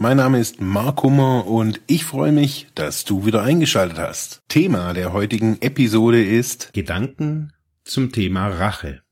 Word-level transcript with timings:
Mein 0.00 0.18
Name 0.18 0.38
ist 0.38 0.60
Mark 0.60 1.02
Hummer 1.02 1.44
und 1.48 1.80
ich 1.88 2.04
freue 2.04 2.30
mich, 2.30 2.68
dass 2.76 3.04
du 3.04 3.26
wieder 3.26 3.42
eingeschaltet 3.42 3.98
hast. 3.98 4.42
Thema 4.46 4.92
der 4.92 5.12
heutigen 5.12 5.60
Episode 5.60 6.24
ist 6.24 6.72
Gedanken 6.72 7.52
zum 7.82 8.12
Thema 8.12 8.46
Rache. 8.46 9.02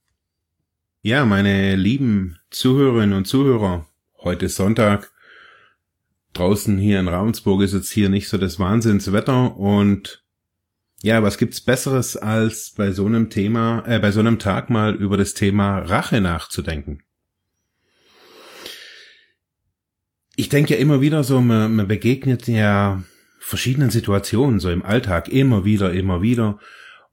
Ja, 1.03 1.25
meine 1.25 1.75
lieben 1.75 2.39
Zuhörerinnen 2.51 3.17
und 3.17 3.27
Zuhörer, 3.27 3.87
Heute 4.23 4.47
ist 4.47 4.55
Sonntag. 4.55 5.13
Draußen 6.35 6.79
hier 6.79 7.01
in 7.01 7.09
Ravensburg 7.09 7.63
ist 7.63 7.75
jetzt 7.75 7.91
hier 7.91 8.09
nicht 8.09 8.29
so 8.29 8.39
das 8.39 8.61
Wahnsinnswetter 8.61 9.57
und 9.57 10.25
ja, 11.03 11.21
was 11.21 11.37
gibt's 11.37 11.61
Besseres 11.61 12.17
als 12.17 12.71
bei 12.77 12.93
so 12.93 13.07
einem 13.07 13.29
Thema, 13.29 13.83
äh, 13.87 13.99
bei 13.99 14.13
so 14.13 14.21
einem 14.21 14.39
Tag 14.39 14.71
mal 14.71 14.95
über 14.95 15.17
das 15.17 15.35
Thema 15.35 15.79
Rache 15.79 16.21
nachzudenken? 16.21 17.03
Ich 20.37 20.49
denke 20.49 20.75
ja 20.75 20.81
immer 20.81 21.01
wieder 21.01 21.25
so, 21.25 21.41
man, 21.41 21.75
man 21.75 21.89
begegnet 21.89 22.47
ja 22.47 23.03
verschiedenen 23.39 23.91
Situationen 23.91 24.61
so 24.61 24.71
im 24.71 24.85
Alltag 24.85 25.29
immer 25.29 25.65
wieder, 25.65 25.93
immer 25.93 26.23
wieder 26.23 26.59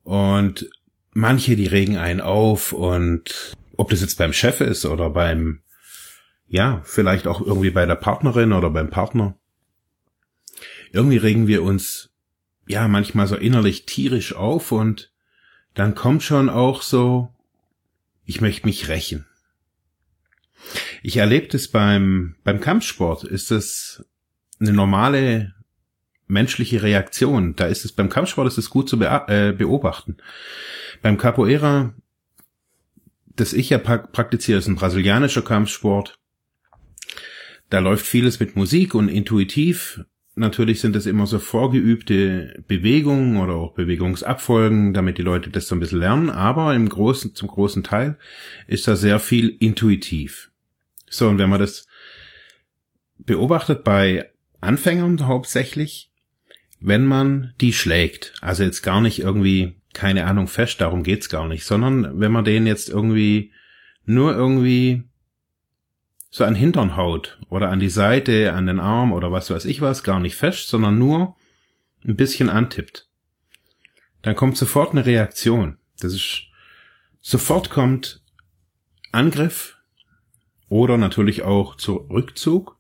und 0.04 0.70
manche, 1.14 1.56
die 1.56 1.68
regen 1.68 1.98
einen 1.98 2.22
auf 2.22 2.74
und 2.74 3.56
ob 3.78 3.90
das 3.90 4.02
jetzt 4.02 4.18
beim 4.18 4.34
Chef 4.34 4.62
ist 4.62 4.86
oder 4.86 5.10
beim 5.10 5.64
ja, 6.48 6.82
vielleicht 6.84 7.26
auch 7.26 7.42
irgendwie 7.42 7.72
bei 7.72 7.88
der 7.88 7.96
Partnerin 7.96 8.54
oder 8.54 8.70
beim 8.70 8.92
Partner. 8.92 9.36
Irgendwie 10.92 11.18
regen 11.18 11.48
wir 11.48 11.64
uns 11.64 12.12
ja 12.68 12.88
manchmal 12.88 13.26
so 13.26 13.36
innerlich 13.36 13.88
tierisch 13.88 14.36
auf 14.36 14.72
und 14.72 15.12
dann 15.74 15.96
kommt 15.96 16.22
schon 16.22 16.50
auch 16.50 16.84
so, 16.84 17.34
ich 18.26 18.40
möchte 18.40 18.68
mich 18.68 18.88
rächen. 18.88 19.26
Ich 21.06 21.18
erlebe 21.18 21.56
es 21.56 21.68
beim, 21.68 22.36
beim 22.46 22.62
Kampfsport, 22.62 23.26
ist 23.26 23.52
es 23.52 24.06
eine 24.62 24.72
normale 24.72 25.54
menschliche 26.28 26.82
Reaktion. 26.82 27.58
Da 27.58 27.66
ist 27.66 27.84
es 27.84 27.92
beim 27.92 28.08
Kampfsport 28.08 28.48
ist 28.48 28.58
es 28.58 28.70
gut 28.70 28.88
zu 28.88 28.98
äh, 29.02 29.52
beobachten. 29.52 30.16
Beim 31.02 31.18
Capoeira, 31.18 31.94
das 33.36 33.52
ich 33.52 33.70
ja 33.70 33.80
praktiziere, 33.80 34.60
ist 34.60 34.68
ein 34.68 34.76
brasilianischer 34.76 35.42
Kampfsport. 35.42 36.18
Da 37.70 37.80
läuft 37.80 38.06
vieles 38.06 38.40
mit 38.40 38.56
Musik 38.56 38.96
und 38.96 39.10
intuitiv. 39.10 40.06
Natürlich 40.36 40.80
sind 40.80 40.96
es 40.96 41.06
immer 41.06 41.28
so 41.28 41.38
vorgeübte 41.38 42.64
Bewegungen 42.70 43.42
oder 43.42 43.56
auch 43.56 43.74
Bewegungsabfolgen, 43.74 44.94
damit 44.94 45.18
die 45.18 45.22
Leute 45.22 45.50
das 45.50 45.68
so 45.68 45.76
ein 45.76 45.82
bisschen 45.82 46.00
lernen, 46.00 46.30
aber 46.30 46.74
im 46.74 46.88
großen, 46.88 47.36
zum 47.36 47.50
großen 47.50 47.84
Teil 47.84 48.18
ist 48.68 48.88
da 48.88 48.96
sehr 48.96 49.20
viel 49.20 49.50
intuitiv. 49.50 50.53
So, 51.14 51.30
und 51.30 51.38
wenn 51.38 51.50
man 51.50 51.60
das 51.60 51.86
beobachtet 53.20 53.84
bei 53.84 54.32
Anfängern 54.62 55.28
hauptsächlich, 55.28 56.12
wenn 56.80 57.06
man 57.06 57.54
die 57.62 57.72
schlägt, 57.72 58.34
also 58.42 58.64
jetzt 58.64 58.82
gar 58.82 59.00
nicht 59.00 59.20
irgendwie, 59.20 59.80
keine 59.94 60.26
Ahnung, 60.26 60.48
fest, 60.48 60.82
darum 60.82 61.04
geht's 61.04 61.30
gar 61.30 61.48
nicht, 61.48 61.66
sondern 61.66 62.20
wenn 62.20 62.32
man 62.32 62.46
den 62.46 62.66
jetzt 62.66 62.90
irgendwie 62.90 63.54
nur 64.06 64.34
irgendwie 64.34 65.04
so 66.32 66.46
an 66.46 66.56
Hintern 66.56 66.98
haut 66.98 67.38
oder 67.48 67.70
an 67.70 67.80
die 67.80 67.90
Seite, 67.90 68.54
an 68.54 68.66
den 68.66 68.80
Arm 68.80 69.14
oder 69.14 69.32
was 69.32 69.52
weiß 69.52 69.66
ich 69.66 69.82
was, 69.82 70.04
gar 70.04 70.20
nicht 70.20 70.36
fest, 70.36 70.68
sondern 70.68 70.98
nur 70.98 71.36
ein 72.04 72.16
bisschen 72.16 72.50
antippt. 72.50 73.08
Dann 74.24 74.36
kommt 74.36 74.58
sofort 74.58 74.94
eine 74.94 75.06
Reaktion. 75.06 75.78
Das 76.00 76.12
ist, 76.12 76.48
sofort 77.22 77.70
kommt 77.70 78.24
Angriff 79.12 79.78
oder 80.74 80.98
natürlich 80.98 81.44
auch 81.44 81.78
Rückzug. 81.88 82.78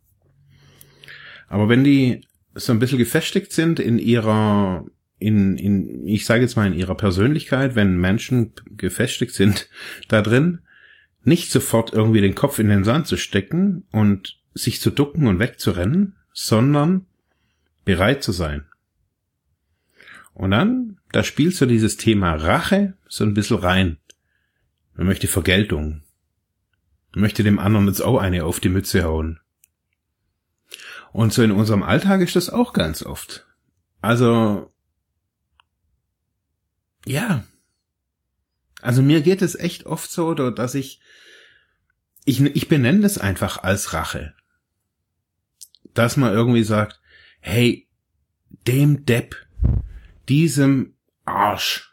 Aber 1.47 1.69
wenn 1.69 1.83
die 1.83 2.21
so 2.55 2.73
ein 2.73 2.79
bisschen 2.79 2.97
gefestigt 2.97 3.51
sind 3.51 3.79
in 3.79 3.99
ihrer, 3.99 4.83
in, 5.19 5.57
in, 5.57 6.07
ich 6.07 6.25
sage 6.25 6.41
jetzt 6.41 6.55
mal 6.55 6.65
in 6.65 6.73
ihrer 6.73 6.95
Persönlichkeit, 6.95 7.75
wenn 7.75 7.97
Menschen 7.97 8.53
gefestigt 8.65 9.35
sind 9.35 9.69
da 10.07 10.23
drin, 10.23 10.61
nicht 11.23 11.51
sofort 11.51 11.93
irgendwie 11.93 12.21
den 12.21 12.33
Kopf 12.33 12.57
in 12.57 12.67
den 12.67 12.83
Sand 12.83 13.05
zu 13.05 13.15
stecken 13.15 13.85
und 13.91 14.39
sich 14.55 14.81
zu 14.81 14.89
ducken 14.89 15.27
und 15.27 15.37
wegzurennen, 15.37 16.15
sondern 16.33 17.05
bereit 17.85 18.23
zu 18.23 18.31
sein. 18.31 18.65
Und 20.33 20.49
dann, 20.49 20.97
da 21.11 21.23
spielt 21.23 21.55
so 21.55 21.67
dieses 21.67 21.97
Thema 21.97 22.33
Rache 22.33 22.95
so 23.07 23.23
ein 23.23 23.35
bisschen 23.35 23.57
rein. 23.57 23.97
Man 24.95 25.05
möchte 25.05 25.27
Vergeltung. 25.27 26.01
Möchte 27.15 27.43
dem 27.43 27.59
anderen 27.59 27.87
jetzt 27.87 28.01
auch 28.01 28.17
eine 28.17 28.43
auf 28.45 28.59
die 28.59 28.69
Mütze 28.69 29.03
hauen. 29.03 29.39
Und 31.11 31.31
so 31.31 31.43
in 31.43 31.51
unserem 31.51 31.83
Alltag 31.83 32.21
ist 32.21 32.35
das 32.35 32.49
auch 32.49 32.73
ganz 32.73 33.03
oft. 33.03 33.45
Also, 34.01 34.73
ja, 37.05 37.43
also 38.81 39.01
mir 39.01 39.21
geht 39.21 39.41
es 39.41 39.55
echt 39.55 39.85
oft 39.85 40.11
so, 40.11 40.33
dass 40.33 40.75
ich, 40.75 40.99
ich, 42.25 42.41
ich 42.41 42.67
benenne 42.67 42.99
das 42.99 43.17
einfach 43.17 43.63
als 43.63 43.93
Rache. 43.93 44.33
Dass 45.93 46.17
man 46.17 46.33
irgendwie 46.33 46.63
sagt, 46.63 46.99
hey, 47.39 47.87
dem 48.67 49.05
Depp, 49.05 49.35
diesem 50.27 50.95
Arsch, 51.25 51.92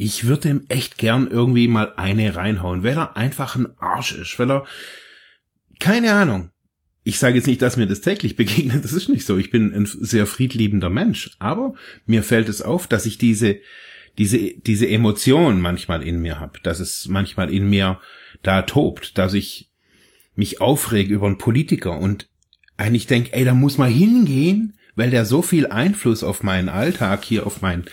ich 0.00 0.28
würde 0.28 0.48
ihm 0.48 0.64
echt 0.68 0.96
gern 0.96 1.28
irgendwie 1.28 1.66
mal 1.66 1.92
eine 1.96 2.36
reinhauen, 2.36 2.84
weil 2.84 2.96
er 2.96 3.16
einfach 3.16 3.56
ein 3.56 3.66
Arsch 3.78 4.12
ist, 4.12 4.38
weil 4.38 4.50
er, 4.50 4.64
keine 5.80 6.12
Ahnung. 6.14 6.50
Ich 7.02 7.18
sage 7.18 7.36
jetzt 7.36 7.46
nicht, 7.46 7.60
dass 7.62 7.76
mir 7.76 7.86
das 7.86 8.00
täglich 8.00 8.36
begegnet, 8.36 8.84
das 8.84 8.92
ist 8.92 9.08
nicht 9.08 9.26
so. 9.26 9.36
Ich 9.36 9.50
bin 9.50 9.74
ein 9.74 9.86
sehr 9.86 10.26
friedliebender 10.26 10.88
Mensch, 10.88 11.32
aber 11.40 11.74
mir 12.06 12.22
fällt 12.22 12.48
es 12.48 12.62
auf, 12.62 12.86
dass 12.86 13.06
ich 13.06 13.18
diese, 13.18 13.58
diese, 14.18 14.38
diese 14.38 14.88
Emotion 14.88 15.60
manchmal 15.60 16.04
in 16.04 16.20
mir 16.20 16.38
habe, 16.38 16.60
dass 16.62 16.78
es 16.78 17.08
manchmal 17.08 17.52
in 17.52 17.68
mir 17.68 18.00
da 18.44 18.62
tobt, 18.62 19.18
dass 19.18 19.34
ich 19.34 19.72
mich 20.36 20.60
aufreg 20.60 21.08
über 21.08 21.26
einen 21.26 21.38
Politiker 21.38 21.98
und 21.98 22.28
eigentlich 22.76 23.08
denke, 23.08 23.32
ey, 23.32 23.44
da 23.44 23.52
muss 23.52 23.78
man 23.78 23.90
hingehen, 23.90 24.78
weil 24.94 25.10
der 25.10 25.24
so 25.24 25.42
viel 25.42 25.66
Einfluss 25.66 26.22
auf 26.22 26.44
meinen 26.44 26.68
Alltag 26.68 27.24
hier, 27.24 27.46
auf 27.46 27.62
mein, 27.62 27.84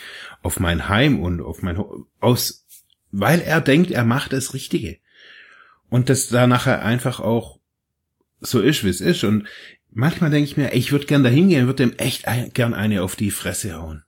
auf 0.46 0.60
mein 0.60 0.88
Heim 0.88 1.20
und 1.20 1.42
auf 1.42 1.64
mein, 1.64 1.84
aus, 2.20 2.68
weil 3.12 3.42
er 3.42 3.62
denkt, 3.62 3.90
er 3.90 4.06
macht 4.06 4.32
das 4.32 4.54
Richtige. 4.54 5.00
Und 5.90 6.10
das 6.10 6.30
da 6.30 6.46
nachher 6.46 6.84
einfach 6.84 7.20
auch 7.20 7.60
so 8.42 8.62
ist, 8.62 8.84
wie 8.84 8.90
es 8.90 9.02
ist. 9.02 9.24
Und 9.24 9.48
manchmal 9.92 10.30
denke 10.30 10.48
ich 10.48 10.56
mir, 10.56 10.74
ich 10.74 10.92
würde 10.92 11.08
gern 11.08 11.24
da 11.24 11.30
hingehen, 11.30 11.66
würde 11.66 11.84
dem 11.84 11.98
echt 11.98 12.26
gern 12.54 12.76
eine 12.76 13.02
auf 13.02 13.16
die 13.16 13.32
Fresse 13.32 13.74
hauen. 13.74 14.04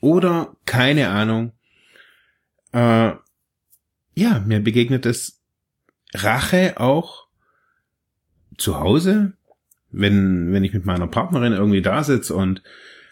Oder, 0.00 0.56
keine 0.64 1.10
Ahnung, 1.10 1.52
äh, 2.72 3.12
ja, 4.14 4.40
mir 4.46 4.60
begegnet 4.60 5.04
es 5.04 5.42
Rache 6.14 6.80
auch 6.80 7.26
zu 8.56 8.80
Hause, 8.80 9.34
wenn, 9.90 10.54
wenn 10.54 10.64
ich 10.64 10.72
mit 10.72 10.86
meiner 10.86 11.06
Partnerin 11.06 11.52
irgendwie 11.52 11.82
da 11.82 12.02
sitze 12.02 12.34
und 12.34 12.62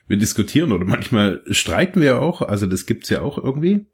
wir 0.09 0.17
diskutieren 0.17 0.73
oder 0.73 0.85
manchmal 0.85 1.43
streiten 1.51 2.01
wir 2.01 2.21
auch, 2.21 2.43
also 2.43 2.67
das 2.67 2.87
gibt's 2.87 3.11
ja 3.11 3.21
auch 3.21 3.39
irgendwie. 3.39 3.87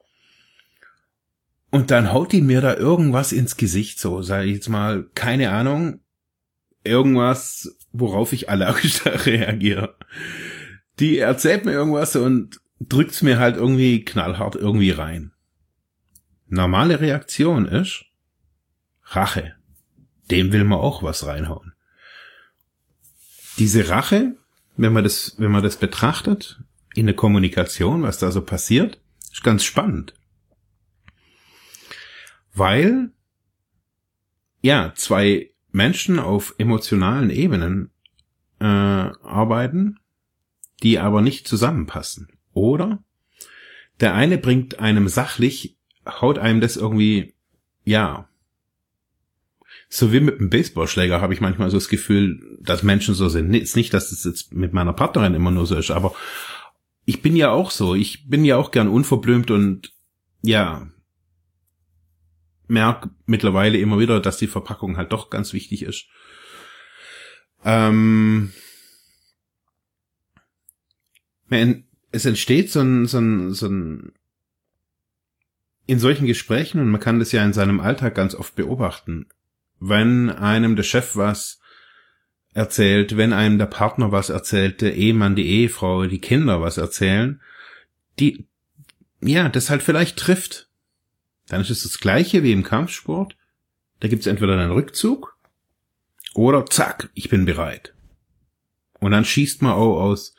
Und 1.70 1.90
dann 1.90 2.12
haut 2.12 2.32
die 2.32 2.40
mir 2.40 2.60
da 2.60 2.76
irgendwas 2.76 3.32
ins 3.32 3.56
Gesicht, 3.56 3.98
so, 3.98 4.22
sage 4.22 4.46
ich 4.46 4.54
jetzt 4.54 4.68
mal, 4.68 5.10
keine 5.14 5.50
Ahnung, 5.50 6.00
irgendwas, 6.84 7.76
worauf 7.92 8.32
ich 8.32 8.48
allergisch 8.48 9.04
reagiere. 9.06 9.96
Die 11.00 11.18
erzählt 11.18 11.64
mir 11.64 11.72
irgendwas 11.72 12.14
und 12.14 12.60
drückt's 12.78 13.22
mir 13.22 13.40
halt 13.40 13.56
irgendwie 13.56 14.04
knallhart 14.04 14.54
irgendwie 14.54 14.92
rein. 14.92 15.32
Normale 16.46 17.00
Reaktion 17.00 17.66
ist 17.66 18.04
Rache. 19.06 19.54
Dem 20.30 20.52
will 20.52 20.64
man 20.64 20.78
auch 20.78 21.02
was 21.02 21.26
reinhauen. 21.26 21.72
Diese 23.58 23.88
Rache, 23.88 24.36
wenn 24.76 24.92
man 24.92 25.04
das, 25.04 25.34
wenn 25.38 25.52
man 25.52 25.62
das 25.62 25.76
betrachtet, 25.76 26.60
in 26.94 27.06
der 27.06 27.16
Kommunikation, 27.16 28.02
was 28.02 28.18
da 28.18 28.30
so 28.30 28.42
passiert, 28.42 29.00
ist 29.32 29.42
ganz 29.42 29.64
spannend. 29.64 30.14
Weil, 32.52 33.10
ja, 34.62 34.92
zwei 34.94 35.50
Menschen 35.72 36.20
auf 36.20 36.54
emotionalen 36.58 37.30
Ebenen 37.30 37.90
äh, 38.60 38.64
arbeiten, 38.64 39.98
die 40.82 41.00
aber 41.00 41.20
nicht 41.20 41.48
zusammenpassen. 41.48 42.28
Oder 42.52 43.02
Der 44.00 44.14
eine 44.14 44.38
bringt 44.38 44.78
einem 44.78 45.08
sachlich, 45.08 45.76
haut 46.06 46.38
einem 46.38 46.60
das 46.60 46.76
irgendwie, 46.76 47.34
ja, 47.84 48.28
so 49.96 50.12
wie 50.12 50.18
mit 50.18 50.40
einem 50.40 50.50
Baseballschläger 50.50 51.20
habe 51.20 51.34
ich 51.34 51.40
manchmal 51.40 51.70
so 51.70 51.76
das 51.76 51.88
Gefühl, 51.88 52.58
dass 52.60 52.82
Menschen 52.82 53.14
so 53.14 53.28
sind. 53.28 53.54
Ist 53.54 53.76
nicht, 53.76 53.94
dass 53.94 54.10
es 54.10 54.24
jetzt 54.24 54.52
mit 54.52 54.72
meiner 54.72 54.92
Partnerin 54.92 55.34
immer 55.34 55.52
nur 55.52 55.66
so 55.66 55.76
ist, 55.76 55.92
aber 55.92 56.16
ich 57.04 57.22
bin 57.22 57.36
ja 57.36 57.50
auch 57.50 57.70
so. 57.70 57.94
Ich 57.94 58.28
bin 58.28 58.44
ja 58.44 58.56
auch 58.56 58.72
gern 58.72 58.88
unverblümt 58.88 59.52
und 59.52 59.92
ja, 60.42 60.88
merke 62.66 63.10
mittlerweile 63.26 63.78
immer 63.78 64.00
wieder, 64.00 64.18
dass 64.18 64.36
die 64.36 64.48
Verpackung 64.48 64.96
halt 64.96 65.12
doch 65.12 65.30
ganz 65.30 65.52
wichtig 65.52 65.84
ist. 65.84 66.06
Ähm, 67.64 68.52
es 72.10 72.24
entsteht 72.24 72.72
so 72.72 72.80
ein, 72.80 73.06
so 73.06 73.18
ein, 73.18 73.52
so 73.52 73.68
ein 73.68 74.12
in 75.86 76.00
solchen 76.00 76.26
Gesprächen, 76.26 76.80
und 76.80 76.90
man 76.90 77.00
kann 77.00 77.20
das 77.20 77.30
ja 77.30 77.44
in 77.44 77.52
seinem 77.52 77.78
Alltag 77.78 78.16
ganz 78.16 78.34
oft 78.34 78.56
beobachten, 78.56 79.28
wenn 79.80 80.30
einem 80.30 80.76
der 80.76 80.82
Chef 80.82 81.16
was 81.16 81.60
erzählt, 82.52 83.16
wenn 83.16 83.32
einem 83.32 83.58
der 83.58 83.66
Partner 83.66 84.12
was 84.12 84.30
erzählt, 84.30 84.80
der 84.80 84.94
Ehemann, 84.94 85.34
die 85.34 85.46
Ehefrau, 85.46 86.06
die 86.06 86.20
Kinder 86.20 86.60
was 86.60 86.78
erzählen, 86.78 87.40
die, 88.18 88.46
ja, 89.20 89.48
das 89.48 89.70
halt 89.70 89.82
vielleicht 89.82 90.16
trifft. 90.16 90.68
Dann 91.48 91.60
ist 91.60 91.70
es 91.70 91.82
das 91.82 91.98
gleiche 91.98 92.42
wie 92.42 92.52
im 92.52 92.62
Kampfsport. 92.62 93.36
Da 94.00 94.08
gibt's 94.08 94.26
entweder 94.26 94.58
einen 94.58 94.70
Rückzug 94.70 95.36
oder 96.34 96.64
zack, 96.66 97.10
ich 97.14 97.28
bin 97.28 97.44
bereit. 97.44 97.94
Und 99.00 99.10
dann 99.10 99.24
schießt 99.24 99.62
man 99.62 99.72
auch 99.72 100.00
aus 100.00 100.34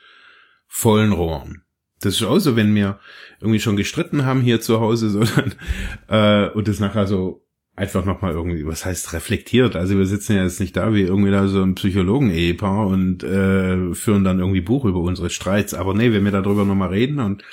vollen 0.67 1.11
Rohren. 1.11 1.63
Das 1.99 2.15
ist 2.15 2.23
auch 2.23 2.39
so, 2.39 2.55
wenn 2.55 2.75
wir 2.75 2.99
irgendwie 3.39 3.59
schon 3.59 3.77
gestritten 3.77 4.25
haben 4.25 4.41
hier 4.41 4.61
zu 4.61 4.79
Hause, 4.79 5.09
so 5.11 5.23
dann, 5.23 5.55
äh, 6.07 6.49
und 6.51 6.67
das 6.67 6.79
nachher 6.79 7.07
so 7.07 7.44
einfach 7.75 8.05
nochmal 8.05 8.31
irgendwie, 8.31 8.65
was 8.65 8.85
heißt 8.85 9.13
reflektiert? 9.13 9.75
Also 9.75 9.97
wir 9.97 10.05
sitzen 10.05 10.35
ja 10.35 10.43
jetzt 10.43 10.59
nicht 10.59 10.77
da 10.77 10.93
wie 10.93 11.01
irgendwie 11.01 11.31
da 11.31 11.47
so 11.47 11.61
ein 11.61 11.75
Psychologen-Ehepaar 11.75 12.87
und 12.87 13.23
äh, 13.23 13.93
führen 13.93 14.23
dann 14.23 14.39
irgendwie 14.39 14.61
Buch 14.61 14.85
über 14.85 14.99
unsere 15.01 15.29
Streits. 15.29 15.73
Aber 15.73 15.93
nee, 15.93 16.13
wenn 16.13 16.23
wir 16.23 16.31
darüber 16.31 16.63
nochmal 16.63 16.89
reden 16.89 17.19
und 17.19 17.43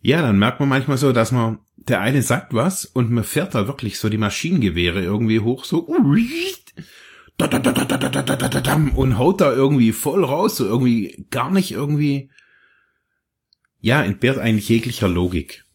ja, 0.00 0.22
dann 0.22 0.38
merkt 0.38 0.60
man 0.60 0.68
manchmal 0.68 0.96
so, 0.96 1.12
dass 1.12 1.32
man, 1.32 1.58
der 1.76 2.00
eine 2.00 2.22
sagt 2.22 2.54
was 2.54 2.84
und 2.86 3.10
man 3.10 3.24
fährt 3.24 3.54
da 3.54 3.66
wirklich 3.66 3.98
so 3.98 4.08
die 4.08 4.16
Maschinengewehre 4.16 5.02
irgendwie 5.02 5.40
hoch, 5.40 5.64
so 5.64 5.80
und 8.96 9.18
haut 9.18 9.40
da 9.40 9.52
irgendwie 9.52 9.92
voll 9.92 10.24
raus, 10.24 10.56
so 10.56 10.64
irgendwie 10.64 11.26
gar 11.30 11.50
nicht 11.50 11.72
irgendwie, 11.72 12.30
ja, 13.80 14.02
entbehrt 14.02 14.38
eigentlich 14.38 14.68
jeglicher 14.68 15.08
Logik 15.08 15.67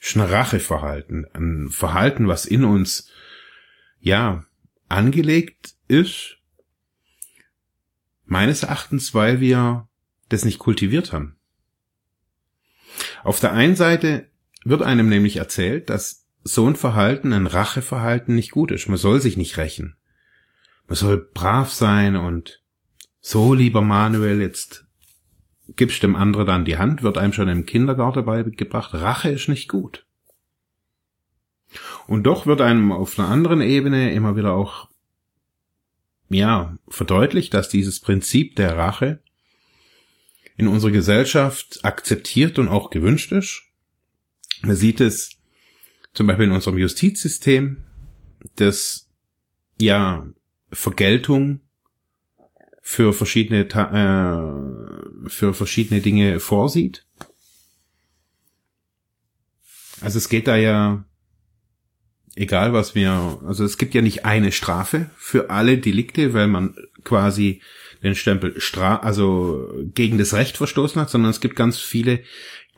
ein 0.00 0.20
Racheverhalten, 0.20 1.26
ein 1.34 1.68
Verhalten, 1.70 2.26
was 2.26 2.46
in 2.46 2.64
uns, 2.64 3.10
ja, 4.00 4.44
angelegt 4.88 5.74
ist, 5.88 6.38
meines 8.24 8.62
Erachtens, 8.62 9.14
weil 9.14 9.40
wir 9.40 9.88
das 10.28 10.44
nicht 10.44 10.58
kultiviert 10.58 11.12
haben. 11.12 11.36
Auf 13.22 13.40
der 13.40 13.52
einen 13.52 13.76
Seite 13.76 14.30
wird 14.64 14.82
einem 14.82 15.08
nämlich 15.08 15.36
erzählt, 15.36 15.90
dass 15.90 16.26
so 16.42 16.66
ein 16.66 16.76
Verhalten, 16.76 17.32
ein 17.32 17.46
Racheverhalten 17.46 18.34
nicht 18.34 18.50
gut 18.50 18.70
ist. 18.70 18.88
Man 18.88 18.96
soll 18.96 19.20
sich 19.20 19.36
nicht 19.36 19.58
rächen. 19.58 19.96
Man 20.86 20.96
soll 20.96 21.28
brav 21.34 21.72
sein 21.72 22.16
und 22.16 22.62
so, 23.20 23.52
lieber 23.52 23.82
Manuel, 23.82 24.40
jetzt 24.40 24.86
gibst 25.76 26.02
dem 26.02 26.16
anderen 26.16 26.46
dann 26.46 26.64
die 26.64 26.78
Hand, 26.78 27.02
wird 27.02 27.18
einem 27.18 27.32
schon 27.32 27.48
im 27.48 27.66
Kindergarten 27.66 28.24
beigebracht, 28.24 28.94
Rache 28.94 29.30
ist 29.30 29.48
nicht 29.48 29.68
gut. 29.68 30.06
Und 32.06 32.24
doch 32.24 32.46
wird 32.46 32.60
einem 32.60 32.92
auf 32.92 33.18
einer 33.18 33.28
anderen 33.28 33.60
Ebene 33.60 34.12
immer 34.12 34.36
wieder 34.36 34.52
auch, 34.52 34.88
ja, 36.28 36.76
verdeutlicht, 36.88 37.54
dass 37.54 37.68
dieses 37.68 38.00
Prinzip 38.00 38.56
der 38.56 38.76
Rache 38.76 39.20
in 40.56 40.68
unserer 40.68 40.90
Gesellschaft 40.90 41.80
akzeptiert 41.84 42.58
und 42.58 42.68
auch 42.68 42.90
gewünscht 42.90 43.32
ist. 43.32 43.62
Man 44.62 44.76
sieht 44.76 45.00
es 45.00 45.38
zum 46.12 46.26
Beispiel 46.26 46.46
in 46.46 46.52
unserem 46.52 46.78
Justizsystem, 46.78 47.84
dass 48.56 49.08
ja 49.80 50.26
Vergeltung 50.70 51.60
für 52.82 53.12
verschiedene 53.12 53.66
äh, 53.68 54.99
für 55.26 55.54
verschiedene 55.54 56.00
Dinge 56.00 56.40
vorsieht. 56.40 57.06
Also 60.00 60.18
es 60.18 60.28
geht 60.28 60.46
da 60.46 60.56
ja 60.56 61.04
egal 62.36 62.72
was 62.72 62.94
wir, 62.94 63.38
also 63.46 63.64
es 63.64 63.78
gibt 63.78 63.94
ja 63.94 64.02
nicht 64.02 64.24
eine 64.24 64.52
Strafe 64.52 65.10
für 65.16 65.50
alle 65.50 65.78
Delikte, 65.78 66.32
weil 66.34 66.46
man 66.46 66.74
quasi 67.04 67.60
den 68.02 68.14
Stempel 68.14 68.58
Stra 68.60 68.96
also 68.96 69.68
gegen 69.94 70.16
das 70.16 70.32
Recht 70.32 70.56
verstoßen 70.56 71.00
hat, 71.00 71.10
sondern 71.10 71.30
es 71.30 71.40
gibt 71.40 71.54
ganz 71.54 71.78
viele 71.78 72.20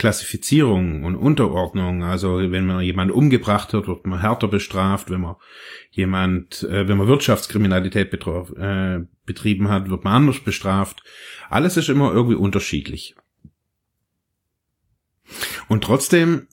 Klassifizierungen 0.02 1.04
und 1.04 1.14
Unterordnungen. 1.14 2.02
Also 2.02 2.38
wenn 2.50 2.66
man 2.66 2.80
jemand 2.80 3.12
umgebracht 3.12 3.72
hat, 3.72 3.86
wird 3.86 4.04
man 4.04 4.20
härter 4.20 4.48
bestraft. 4.48 5.10
Wenn 5.10 5.20
man 5.20 5.36
jemand, 5.92 6.64
äh, 6.64 6.88
wenn 6.88 6.96
man 6.96 7.06
Wirtschaftskriminalität 7.06 8.10
betrof, 8.10 8.50
äh, 8.56 9.04
betrieben 9.24 9.68
hat, 9.68 9.88
wird 9.90 10.02
man 10.02 10.14
anders 10.14 10.40
bestraft. 10.40 11.04
Alles 11.50 11.76
ist 11.76 11.88
immer 11.88 12.10
irgendwie 12.12 12.34
unterschiedlich. 12.34 13.14
Und 15.68 15.84
trotzdem 15.84 16.48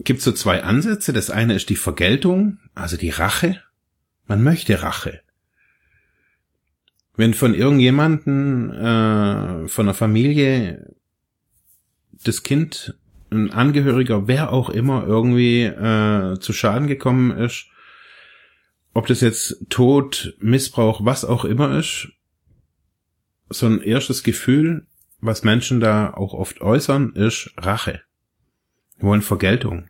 gibt 0.00 0.20
so 0.20 0.32
zwei 0.32 0.64
Ansätze. 0.64 1.12
Das 1.12 1.30
eine 1.30 1.54
ist 1.54 1.68
die 1.68 1.76
Vergeltung, 1.76 2.58
also 2.74 2.96
die 2.96 3.10
Rache. 3.10 3.62
Man 4.26 4.42
möchte 4.42 4.82
Rache. 4.82 5.20
Wenn 7.14 7.34
von 7.34 7.54
irgendjemanden, 7.54 8.72
äh, 8.72 9.68
von 9.68 9.86
einer 9.86 9.94
Familie 9.94 10.98
das 12.24 12.42
Kind, 12.42 12.94
ein 13.30 13.52
Angehöriger, 13.52 14.26
wer 14.26 14.52
auch 14.52 14.70
immer, 14.70 15.06
irgendwie 15.06 15.64
äh, 15.64 16.38
zu 16.40 16.52
Schaden 16.52 16.86
gekommen 16.88 17.30
ist, 17.30 17.66
ob 18.94 19.06
das 19.06 19.20
jetzt 19.20 19.66
Tod, 19.68 20.34
Missbrauch, 20.40 21.04
was 21.04 21.24
auch 21.24 21.44
immer 21.44 21.78
ist, 21.78 22.08
so 23.50 23.66
ein 23.66 23.80
erstes 23.80 24.22
Gefühl, 24.22 24.86
was 25.20 25.44
Menschen 25.44 25.80
da 25.80 26.12
auch 26.14 26.34
oft 26.34 26.60
äußern, 26.60 27.12
ist 27.14 27.52
Rache. 27.56 28.02
Wir 28.98 29.08
wollen 29.08 29.22
Vergeltung. 29.22 29.88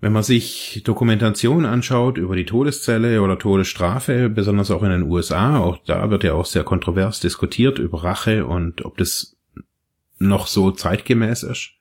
Wenn 0.00 0.12
man 0.12 0.24
sich 0.24 0.82
Dokumentationen 0.84 1.64
anschaut 1.64 2.18
über 2.18 2.34
die 2.34 2.44
Todeszelle 2.44 3.22
oder 3.22 3.38
Todesstrafe, 3.38 4.28
besonders 4.28 4.70
auch 4.70 4.82
in 4.82 4.90
den 4.90 5.04
USA, 5.04 5.58
auch 5.58 5.78
da 5.86 6.10
wird 6.10 6.24
ja 6.24 6.34
auch 6.34 6.46
sehr 6.46 6.64
kontrovers 6.64 7.20
diskutiert 7.20 7.78
über 7.78 8.02
Rache 8.02 8.44
und 8.44 8.84
ob 8.84 8.96
das 8.96 9.36
noch 10.28 10.46
so 10.46 10.70
zeitgemäß 10.70 11.42
ist. 11.42 11.72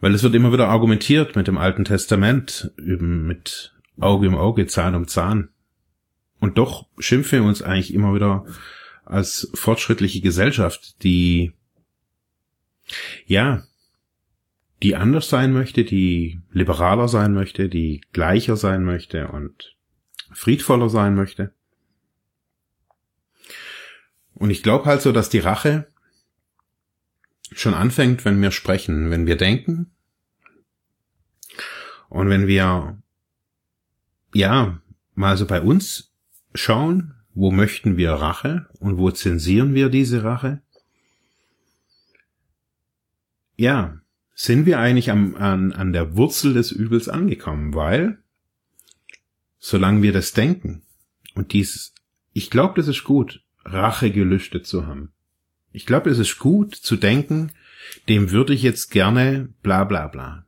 Weil 0.00 0.14
es 0.14 0.22
wird 0.22 0.34
immer 0.34 0.52
wieder 0.52 0.68
argumentiert 0.68 1.36
mit 1.36 1.48
dem 1.48 1.58
Alten 1.58 1.84
Testament, 1.84 2.72
eben 2.78 3.26
mit 3.26 3.74
Auge 3.98 4.28
um 4.28 4.36
Auge, 4.36 4.66
Zahn 4.66 4.94
um 4.94 5.08
Zahn. 5.08 5.48
Und 6.40 6.58
doch 6.58 6.86
schimpfen 6.98 7.40
wir 7.40 7.48
uns 7.48 7.62
eigentlich 7.62 7.92
immer 7.92 8.14
wieder 8.14 8.46
als 9.04 9.50
fortschrittliche 9.54 10.20
Gesellschaft, 10.20 11.02
die, 11.02 11.52
ja, 13.26 13.64
die 14.82 14.94
anders 14.94 15.28
sein 15.28 15.52
möchte, 15.52 15.84
die 15.84 16.40
liberaler 16.52 17.08
sein 17.08 17.34
möchte, 17.34 17.68
die 17.68 18.02
gleicher 18.12 18.56
sein 18.56 18.84
möchte 18.84 19.28
und 19.28 19.74
friedvoller 20.32 20.88
sein 20.88 21.16
möchte. 21.16 21.52
Und 24.34 24.50
ich 24.50 24.62
glaube 24.62 24.84
halt 24.84 25.02
so, 25.02 25.10
dass 25.10 25.30
die 25.30 25.40
Rache 25.40 25.88
schon 27.52 27.74
anfängt, 27.74 28.24
wenn 28.24 28.40
wir 28.40 28.50
sprechen, 28.50 29.10
wenn 29.10 29.26
wir 29.26 29.36
denken 29.36 29.90
und 32.08 32.28
wenn 32.28 32.46
wir 32.46 33.02
ja 34.34 34.80
mal 35.14 35.36
so 35.36 35.46
bei 35.46 35.60
uns 35.60 36.12
schauen, 36.54 37.14
wo 37.34 37.50
möchten 37.50 37.96
wir 37.96 38.12
Rache 38.12 38.68
und 38.80 38.98
wo 38.98 39.10
zensieren 39.10 39.74
wir 39.74 39.88
diese 39.88 40.24
Rache? 40.24 40.60
Ja, 43.56 44.00
sind 44.34 44.66
wir 44.66 44.78
eigentlich 44.78 45.10
am, 45.10 45.34
an, 45.36 45.72
an 45.72 45.92
der 45.92 46.16
Wurzel 46.16 46.54
des 46.54 46.70
Übels 46.70 47.08
angekommen, 47.08 47.74
weil 47.74 48.18
solange 49.58 50.02
wir 50.02 50.12
das 50.12 50.32
denken 50.32 50.82
und 51.34 51.52
dies, 51.52 51.92
ich 52.32 52.50
glaube, 52.50 52.74
das 52.76 52.88
ist 52.88 53.04
gut, 53.04 53.42
Rache 53.64 54.10
gelüstet 54.10 54.66
zu 54.66 54.86
haben. 54.86 55.12
Ich 55.78 55.86
glaube, 55.86 56.10
es 56.10 56.18
ist 56.18 56.40
gut 56.40 56.74
zu 56.74 56.96
denken, 56.96 57.52
dem 58.08 58.32
würde 58.32 58.52
ich 58.52 58.62
jetzt 58.62 58.90
gerne 58.90 59.48
bla 59.62 59.84
bla 59.84 60.08
bla. 60.08 60.44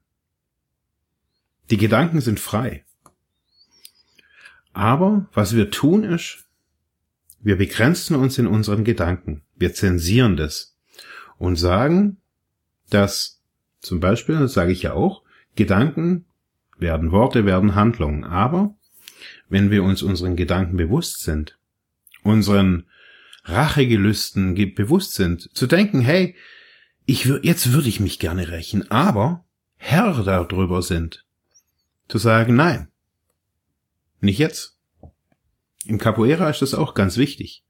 Die 1.70 1.76
Gedanken 1.76 2.20
sind 2.20 2.40
frei. 2.40 2.84
Aber 4.72 5.28
was 5.32 5.54
wir 5.54 5.70
tun 5.70 6.02
ist, 6.02 6.46
wir 7.38 7.56
begrenzen 7.56 8.16
uns 8.16 8.38
in 8.38 8.49
unseren 8.49 8.82
Gedanken. 8.82 9.44
Wir 9.54 9.72
zensieren 9.72 10.37
das. 10.37 10.76
und 11.38 11.54
sagen, 11.54 12.16
dass 12.90 13.40
zum 13.78 14.00
Beispiel, 14.00 14.37
das 14.37 14.52
sage 14.52 14.72
ich 14.72 14.82
ja 14.82 14.94
auch, 14.94 15.22
Gedanken 15.54 16.25
werden 16.76 17.12
Worte, 17.12 17.46
werden 17.46 17.76
Handlungen. 17.76 18.25
Aber 18.25 18.75
wenn 19.49 19.70
wir 19.70 19.84
uns 19.84 20.02
unseren 20.02 20.34
Gedanken 20.34 20.76
bewusst 20.76 21.22
sind, 21.22 21.56
unseren 22.25 22.89
Rachegelüsten 23.50 24.54
bewusst 24.75 25.14
sind, 25.14 25.54
zu 25.57 25.66
denken, 25.66 26.00
hey, 26.00 26.35
ich 27.07 27.26
würde, 27.26 27.47
jetzt 27.47 27.73
würde 27.73 27.88
ich 27.88 28.00
mich 28.00 28.19
gerne 28.19 28.49
rächen, 28.49 28.90
aber 28.90 29.45
Herr 29.76 30.12
darüber 30.23 30.83
sind, 30.83 31.25
zu 32.09 32.19
sagen, 32.19 32.54
nein, 32.54 32.88
nicht 34.21 34.38
jetzt. 34.38 34.76
Im 35.85 35.99
Capoeira 35.99 36.50
ist 36.50 36.62
das 36.62 36.75
auch 36.75 36.95
ganz 36.95 37.16
wichtig. 37.16 37.64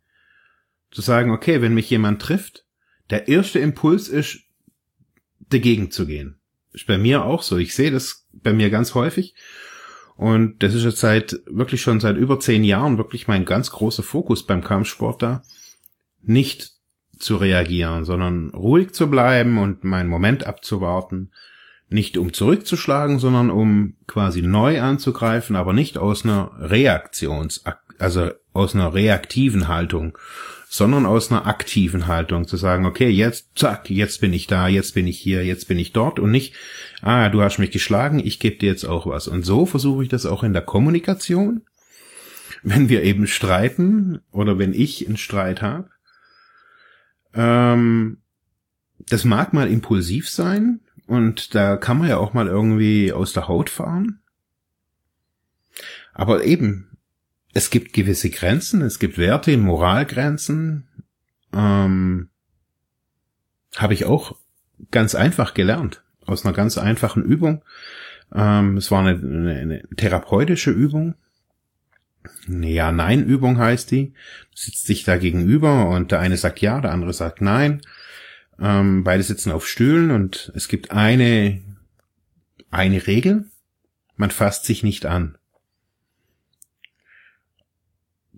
Zu 0.91 1.01
sagen, 1.01 1.31
okay, 1.31 1.63
wenn 1.63 1.75
mich 1.75 1.89
jemand 1.89 2.21
trifft, 2.21 2.65
der 3.11 3.29
erste 3.29 3.61
Impuls 3.61 4.09
ist, 4.09 4.41
dagegen 5.39 5.91
zu 5.91 6.07
gehen. 6.07 6.41
Ist 6.73 6.87
bei 6.87 6.99
mir 6.99 7.25
auch 7.25 7.43
so. 7.43 7.57
Ich 7.57 7.75
sehe 7.75 7.91
das 7.91 8.27
bei 8.33 8.53
mir 8.53 8.71
ganz 8.71 8.95
häufig. 8.95 9.35
Und 10.17 10.63
das 10.63 10.75
ist 10.75 10.85
jetzt 10.85 10.99
seit, 10.99 11.41
wirklich 11.47 11.81
schon 11.81 12.01
seit 12.01 12.17
über 12.17 12.39
zehn 12.39 12.63
Jahren 12.63 12.99
wirklich 12.99 13.27
mein 13.27 13.45
ganz 13.45 13.71
großer 13.71 14.03
Fokus 14.03 14.47
beim 14.47 14.63
Kampfsport 14.63 15.23
da. 15.23 15.43
Nicht 16.23 16.73
zu 17.19 17.37
reagieren, 17.37 18.05
sondern 18.05 18.51
ruhig 18.51 18.93
zu 18.93 19.11
bleiben 19.11 19.59
und 19.59 19.85
meinen 19.85 20.09
Moment 20.09 20.47
abzuwarten. 20.47 21.33
Nicht 21.89 22.17
um 22.17 22.33
zurückzuschlagen, 22.33 23.19
sondern 23.19 23.51
um 23.51 23.97
quasi 24.07 24.43
neu 24.43 24.81
anzugreifen, 24.81 25.57
aber 25.57 25.73
nicht 25.73 25.99
aus 25.99 26.25
einer 26.25 26.53
Reaktions, 26.59 27.65
also 27.99 28.31
aus 28.53 28.75
einer 28.75 28.95
reaktiven 28.95 29.69
Haltung, 29.69 30.17
sondern 30.69 31.05
aus 31.05 31.33
einer 31.33 31.47
aktiven 31.47 32.07
Haltung 32.07 32.47
zu 32.47 32.57
sagen, 32.57 32.87
okay, 32.87 33.09
jetzt, 33.09 33.59
zack, 33.59 33.91
jetzt 33.91 34.21
bin 34.21 34.33
ich 34.33 34.47
da, 34.47 34.69
jetzt 34.69 34.95
bin 34.95 35.09
ich 35.09 35.19
hier, 35.19 35.45
jetzt 35.45 35.67
bin 35.67 35.81
ich 35.81 35.93
dort 35.93 36.21
und 36.21 36.31
nicht, 36.31 36.55
ah, 37.03 37.29
du 37.29 37.43
hast 37.43 37.59
mich 37.59 37.73
geschlagen, 37.73 38.21
ich 38.25 38.39
gebe 38.39 38.57
dir 38.57 38.71
jetzt 38.71 38.85
auch 38.85 39.07
was. 39.07 39.27
Und 39.27 39.45
so 39.45 39.67
versuche 39.67 40.05
ich 40.05 40.09
das 40.09 40.27
auch 40.27 40.45
in 40.45 40.53
der 40.53 40.63
Kommunikation, 40.63 41.63
wenn 42.63 42.89
wir 42.89 43.03
eben 43.03 43.27
streiten 43.27 44.21
oder 44.31 44.59
wenn 44.59 44.73
ich 44.73 45.07
einen 45.09 45.17
Streit 45.17 45.61
habe. 45.61 45.89
Ähm, 47.35 48.19
das 49.09 49.25
mag 49.25 49.53
mal 49.53 49.69
impulsiv 49.69 50.29
sein 50.29 50.81
und 51.07 51.55
da 51.55 51.77
kann 51.77 51.99
man 51.99 52.09
ja 52.09 52.19
auch 52.19 52.35
mal 52.35 52.47
irgendwie 52.47 53.13
aus 53.13 53.33
der 53.33 53.49
Haut 53.49 53.71
fahren. 53.71 54.21
Aber 56.13 56.45
eben, 56.45 56.97
es 57.53 57.71
gibt 57.71 57.93
gewisse 57.93 58.31
Grenzen, 58.31 58.83
es 58.83 58.99
gibt 58.99 59.19
Werte, 59.19 59.57
Moralgrenzen. 59.57 60.87
Ähm, 61.53 62.29
Habe 63.77 63.95
ich 63.95 64.05
auch 64.05 64.37
ganz 64.91 65.15
einfach 65.15 65.55
gelernt, 65.55 66.05
aus 66.27 66.45
einer 66.45 66.55
ganz 66.55 66.79
einfachen 66.79 67.25
Übung. 67.25 67.65
Ähm, 68.33 68.77
es 68.77 68.91
war 68.91 69.01
eine, 69.01 69.19
eine, 69.19 69.55
eine 69.55 69.89
therapeutische 69.97 70.71
Übung. 70.71 71.15
Ja-Nein-Übung 72.49 73.59
heißt 73.59 73.91
die. 73.91 74.13
Du 74.53 74.57
sitzt 74.57 74.87
sich 74.87 75.05
da 75.05 75.17
gegenüber 75.17 75.89
und 75.89 76.13
der 76.13 76.21
eine 76.21 76.37
sagt 76.37 76.61
ja, 76.61 76.81
der 76.81 76.93
andere 76.93 77.13
sagt 77.13 77.41
nein. 77.41 77.81
Ähm, 78.59 79.05
beide 79.05 79.23
sitzen 79.23 79.53
auf 79.53 79.67
Stühlen 79.67 80.11
und 80.11 80.53
es 80.55 80.69
gibt 80.69 80.91
eine, 80.91 81.63
eine 82.71 83.07
Regel. 83.07 83.47
Man 84.17 84.31
fasst 84.31 84.65
sich 84.65 84.83
nicht 84.83 85.07
an 85.07 85.39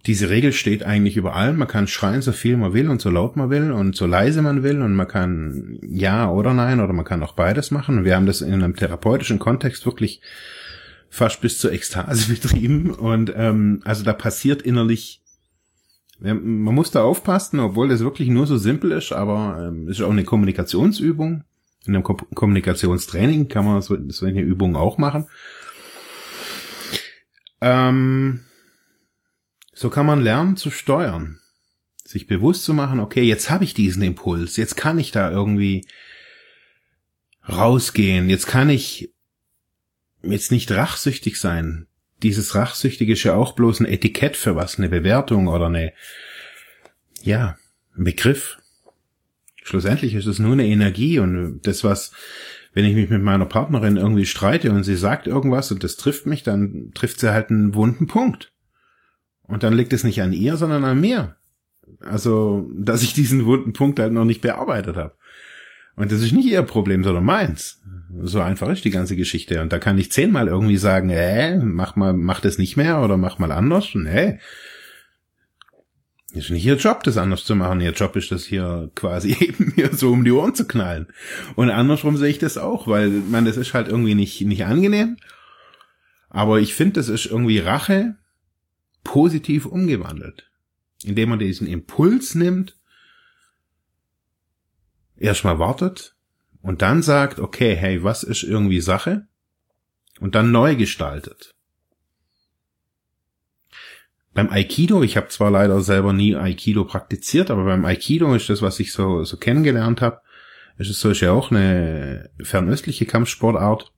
diese 0.07 0.31
Regel 0.31 0.53
steht 0.53 0.83
eigentlich 0.83 1.17
überall. 1.17 1.53
Man 1.53 1.69
kann 1.69 1.87
schreien, 1.87 2.23
so 2.23 2.33
viel 2.33 2.57
man 2.57 2.73
will 2.73 2.89
und 2.89 3.01
so 3.01 3.11
laut 3.11 3.37
man 3.37 3.51
will 3.51 3.71
und 3.71 3.95
so 3.95 4.07
leise 4.07 4.43
man 4.43 4.63
will 4.63 4.83
und 4.83 4.95
man 4.95 5.07
kann 5.07 5.79
ja 5.83 6.29
oder 6.29 6.55
nein 6.55 6.81
oder 6.81 6.93
man 6.93 7.05
kann 7.05 7.23
auch 7.23 7.35
beides 7.35 7.71
machen. 7.71 8.05
Wir 8.05 8.17
haben 8.17 8.27
das 8.27 8.41
in 8.41 8.55
einem 8.55 8.75
therapeutischen 8.75 9.39
Kontext 9.39 9.87
wirklich 9.87 10.21
fast 11.13 11.43
bis 11.43 11.59
zur 11.59 11.73
Ekstase 11.73 12.33
betrieben. 12.33 12.91
Und 12.91 13.33
ähm, 13.37 13.83
also 13.85 14.03
da 14.03 14.15
passiert 14.15 14.63
innerlich, 14.63 15.21
man 16.19 16.75
muss 16.75 16.91
da 16.91 17.03
aufpassen, 17.03 17.61
obwohl 17.61 17.89
das 17.89 18.01
wirklich 18.01 18.29
nur 18.29 18.47
so 18.47 18.57
simpel 18.57 18.93
ist, 18.93 19.13
aber 19.13 19.69
ähm, 19.69 19.89
ist 19.89 20.01
auch 20.01 20.11
eine 20.11 20.25
Kommunikationsübung. 20.25 21.45
In 21.85 21.95
einem 21.95 22.05
Ko 22.05 22.15
Kommunikationstraining 22.15 23.49
kann 23.49 23.65
man 23.65 23.83
so, 23.83 23.97
so 24.09 24.25
eine 24.25 24.41
Übung 24.41 24.77
auch 24.77 24.99
machen. 24.99 25.27
Ähm, 27.61 28.41
so 29.75 29.91
kann 29.91 30.07
man 30.07 30.23
lernen 30.23 30.57
zu 30.57 30.71
steuern. 30.71 31.41
Sich 32.05 32.27
bewusst 32.27 32.65
zu 32.65 32.73
machen, 32.73 33.01
okay, 33.01 33.23
jetzt 33.23 33.51
habe 33.51 33.65
ich 33.65 33.75
diesen 33.75 34.03
Impuls, 34.03 34.57
jetzt 34.57 34.77
kann 34.77 34.99
ich 34.99 35.11
da 35.11 35.31
irgendwie 35.31 35.87
rausgehen, 37.49 38.31
jetzt 38.31 38.47
kann 38.47 38.71
ich 38.71 39.12
jetzt 40.23 40.53
nicht 40.53 40.71
rachsüchtig 40.71 41.39
sein. 41.39 41.87
Dieses 42.23 42.55
Rachsüchtige 42.55 43.15
ist 43.15 43.25
ja 43.25 43.35
auch 43.35 43.55
bloß 43.55 43.81
ein 43.81 43.87
Etikett 43.87 44.37
für 44.37 44.55
was, 44.55 44.79
eine 44.79 44.89
Bewertung 44.89 45.49
oder 45.49 45.67
eine, 45.67 45.93
ja, 47.23 47.57
ein 47.97 48.05
Begriff. 48.05 48.59
Schlussendlich 49.65 50.15
ist 50.15 50.27
es 50.27 50.39
nur 50.39 50.53
eine 50.53 50.67
Energie 50.67 51.19
und 51.19 51.61
das, 51.63 51.85
was, 51.85 52.13
wenn 52.75 52.85
ich 52.85 52.95
mich 52.95 53.11
mit 53.11 53.23
meiner 53.23 53.47
Partnerin 53.47 53.97
irgendwie 53.97 54.27
streite 54.27 54.71
und 54.71 54.85
sie 54.85 54.97
sagt 54.97 55.27
irgendwas 55.27 55.71
und 55.73 55.83
das 55.85 55.97
trifft 55.97 56.27
mich, 56.27 56.43
dann 56.43 56.93
trifft 56.95 57.21
sie 57.21 57.33
halt 57.33 57.51
einen 57.51 57.75
wunden 57.75 58.07
Punkt. 58.07 58.53
Und 59.43 59.63
dann 59.63 59.75
liegt 59.75 59.93
es 59.93 60.05
nicht 60.05 60.23
an 60.23 60.33
ihr, 60.33 60.57
sondern 60.57 60.85
an 60.85 61.01
mir. 61.01 61.37
Also, 62.01 62.71
dass 62.75 63.03
ich 63.03 63.15
diesen 63.15 63.45
wunden 63.45 63.73
Punkt 63.73 63.99
halt 63.99 64.13
noch 64.13 64.25
nicht 64.25 64.41
bearbeitet 64.41 64.97
habe. 64.97 65.15
Und 65.97 66.11
das 66.11 66.23
ist 66.23 66.33
nicht 66.33 66.49
ihr 66.49 66.63
Problem, 66.63 67.05
sondern 67.05 67.25
meins. 67.25 67.81
So 68.23 68.41
einfach 68.41 68.69
ist 68.71 68.85
die 68.85 68.91
ganze 68.91 69.17
Geschichte. 69.17 69.61
Und 69.61 69.73
da 69.73 69.79
kann 69.79 69.99
ich 69.99 70.13
zehnmal 70.13 70.49
irgendwie 70.49 70.77
sagen, 70.77 71.11
äh, 71.11 71.59
mach 71.59 71.97
mal, 71.97 72.13
mach 72.13 72.41
das 72.41 72.59
nicht 72.59 72.77
mehr 72.77 73.01
oder 73.01 73.17
mach 73.17 73.39
mal 73.39 73.53
anders. 73.53 73.89
Nee. 73.95 74.39
Ist 76.33 76.51
nicht 76.51 76.65
ihr 76.65 76.77
Job, 76.77 77.03
das 77.05 77.19
anders 77.19 77.45
zu 77.45 77.55
machen. 77.55 77.81
Ihr 77.83 77.93
Job 77.93 78.17
ist 78.17 78.33
das 78.33 78.45
hier 78.45 78.91
quasi 78.95 79.37
eben 79.41 79.75
mir 79.77 79.95
so 79.95 80.13
um 80.13 80.25
die 80.25 80.33
Ohren 80.33 80.55
zu 80.55 80.67
knallen. 80.67 81.09
Und 81.57 81.71
andersrum 81.71 82.17
sehe 82.17 82.31
ich 82.31 82.39
das 82.39 82.57
auch, 82.57 82.89
weil, 82.89 83.09
man, 83.09 83.45
das 83.45 83.59
ist 83.59 83.75
halt 83.75 83.89
irgendwie 83.89 84.15
nicht, 84.15 84.41
nicht 84.41 84.65
angenehm. 84.65 85.17
Aber 86.31 86.61
ich 86.61 86.75
finde, 86.75 86.95
das 86.95 87.11
ist 87.11 87.27
irgendwie 87.27 87.59
Rache, 87.59 88.17
positiv 89.05 89.67
umgewandelt, 89.67 90.51
indem 91.05 91.31
man 91.31 91.39
diesen 91.39 91.67
Impuls 91.67 92.35
nimmt, 92.35 92.77
erstmal 95.23 95.59
wartet 95.59 96.15
und 96.63 96.83
dann 96.83 97.03
sagt, 97.03 97.39
okay, 97.39 97.75
hey, 97.75 98.03
was 98.03 98.23
ist 98.23 98.43
irgendwie 98.43 98.81
Sache? 98.81 99.27
Und 100.21 100.35
dann 100.35 100.53
neu 100.53 100.77
gestaltet. 100.77 101.53
Beim 104.35 104.51
Aikido, 104.51 105.03
ich 105.03 105.17
habe 105.17 105.29
zwar 105.29 105.51
leider 105.51 105.81
selber 105.81 106.13
nie 106.13 106.37
Aikido 106.37 106.85
praktiziert, 106.85 107.51
aber 107.51 107.65
beim 107.65 107.85
Aikido 107.85 108.35
ist 108.35 108.49
das, 108.49 108.63
was 108.63 108.81
ich 108.81 108.93
so, 108.93 109.25
so 109.25 109.37
kennengelernt 109.37 110.01
habe, 110.01 110.21
ist 110.79 110.91
es 110.91 111.01
so 111.01 111.11
ja 111.11 111.33
auch 111.33 111.51
eine 111.51 112.31
fernöstliche 112.43 113.05
Kampfsportart. 113.05 113.93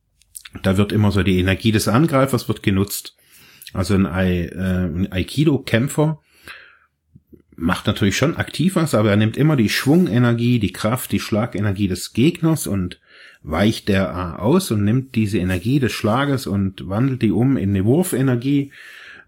Da 0.62 0.76
wird 0.76 0.92
immer 0.92 1.12
so 1.12 1.22
die 1.22 1.38
Energie 1.38 1.72
des 1.72 1.88
Angreifers 1.88 2.48
wird 2.48 2.62
genutzt 2.62 3.16
also 3.74 3.94
ein, 3.94 4.06
I, 4.06 4.46
äh, 4.46 4.86
ein 4.86 5.12
Aikido-Kämpfer 5.12 6.20
macht 7.56 7.86
natürlich 7.86 8.16
schon 8.16 8.36
aktiv 8.36 8.76
was, 8.76 8.94
aber 8.94 9.10
er 9.10 9.16
nimmt 9.16 9.36
immer 9.36 9.56
die 9.56 9.68
Schwungenergie, 9.68 10.58
die 10.58 10.72
Kraft, 10.72 11.12
die 11.12 11.20
Schlagenergie 11.20 11.88
des 11.88 12.12
Gegners 12.12 12.66
und 12.66 13.00
weicht 13.42 13.88
der 13.88 14.42
aus 14.42 14.70
und 14.70 14.84
nimmt 14.84 15.14
diese 15.14 15.38
Energie 15.38 15.78
des 15.78 15.92
Schlages 15.92 16.46
und 16.46 16.88
wandelt 16.88 17.22
die 17.22 17.30
um 17.30 17.56
in 17.56 17.70
eine 17.70 17.84
Wurfenergie 17.84 18.72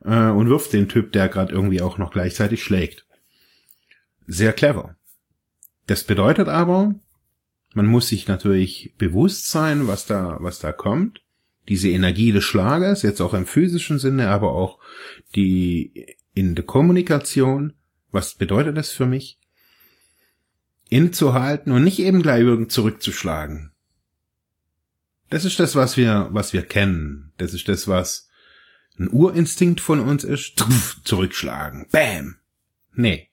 äh, 0.04 0.28
und 0.28 0.48
wirft 0.48 0.72
den 0.72 0.88
Typ, 0.88 1.12
der 1.12 1.28
gerade 1.28 1.52
irgendwie 1.52 1.82
auch 1.82 1.98
noch 1.98 2.12
gleichzeitig 2.12 2.62
schlägt. 2.62 3.04
Sehr 4.26 4.52
clever. 4.52 4.96
Das 5.86 6.04
bedeutet 6.04 6.48
aber, 6.48 6.94
man 7.74 7.86
muss 7.86 8.08
sich 8.08 8.26
natürlich 8.26 8.94
bewusst 8.98 9.50
sein, 9.50 9.86
was 9.86 10.06
da, 10.06 10.38
was 10.40 10.58
da 10.58 10.72
kommt 10.72 11.20
diese 11.68 11.88
Energie 11.88 12.32
des 12.32 12.44
Schlages, 12.44 13.02
jetzt 13.02 13.20
auch 13.20 13.34
im 13.34 13.46
physischen 13.46 13.98
Sinne, 13.98 14.28
aber 14.28 14.52
auch 14.52 14.78
die 15.34 16.16
in 16.34 16.54
der 16.54 16.64
Kommunikation, 16.64 17.72
was 18.16 18.34
bedeutet 18.34 18.76
das 18.76 18.90
für 18.90 19.06
mich? 19.06 19.38
Inzuhalten 20.88 21.72
und 21.72 21.84
nicht 21.84 22.00
eben 22.00 22.22
gleich 22.22 22.44
zurückzuschlagen. 22.68 23.72
Das 25.30 25.44
ist 25.44 25.60
das, 25.60 25.76
was 25.76 25.96
wir, 25.96 26.28
was 26.32 26.52
wir 26.52 26.62
kennen. 26.62 27.32
Das 27.38 27.54
ist 27.54 27.68
das, 27.68 27.86
was 27.86 28.28
ein 28.98 29.08
Urinstinkt 29.10 29.80
von 29.80 30.00
uns 30.00 30.24
ist. 30.24 30.64
Zurückschlagen. 31.04 31.86
Bam. 31.90 32.36
Nee. 32.94 33.30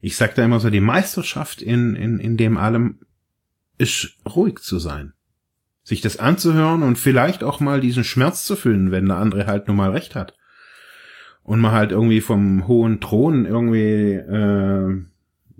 Ich 0.00 0.16
sag 0.16 0.34
da 0.34 0.44
immer 0.44 0.60
so, 0.60 0.68
die 0.68 0.80
Meisterschaft 0.80 1.62
in, 1.62 1.94
in, 1.96 2.18
in 2.18 2.36
dem 2.36 2.56
allem 2.56 3.00
ist 3.78 4.16
ruhig 4.26 4.58
zu 4.58 4.78
sein 4.78 5.14
sich 5.84 6.00
das 6.00 6.18
anzuhören 6.18 6.82
und 6.82 6.96
vielleicht 6.96 7.42
auch 7.42 7.60
mal 7.60 7.80
diesen 7.80 8.04
Schmerz 8.04 8.44
zu 8.44 8.56
fühlen, 8.56 8.90
wenn 8.90 9.06
der 9.06 9.16
andere 9.16 9.46
halt 9.46 9.68
nun 9.68 9.76
mal 9.76 9.90
recht 9.90 10.14
hat. 10.14 10.36
Und 11.42 11.60
man 11.60 11.72
halt 11.72 11.90
irgendwie 11.90 12.20
vom 12.20 12.68
hohen 12.68 13.00
Thron 13.00 13.46
irgendwie 13.46 14.12
äh, 14.12 15.02